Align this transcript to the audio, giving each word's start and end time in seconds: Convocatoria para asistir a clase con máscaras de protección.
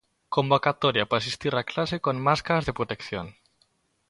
Convocatoria 0.35 1.05
para 1.09 1.19
asistir 1.21 1.53
a 1.57 1.67
clase 1.71 1.97
con 2.05 2.15
máscaras 2.27 2.65
de 2.67 2.75
protección. 2.77 3.27